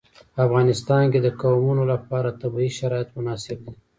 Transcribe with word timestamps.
په 0.33 0.39
افغانستان 0.47 1.03
کې 1.11 1.19
د 1.21 1.27
قومونه 1.41 1.83
لپاره 1.93 2.37
طبیعي 2.41 2.71
شرایط 2.79 3.09
مناسب 3.17 3.57
دي. 3.65 3.73